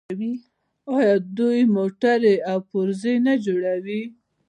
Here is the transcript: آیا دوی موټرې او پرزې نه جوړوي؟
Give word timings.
آیا 0.97 1.15
دوی 1.37 1.61
موټرې 1.75 2.35
او 2.51 2.57
پرزې 2.69 3.15
نه 3.25 3.33
جوړوي؟ 3.45 4.01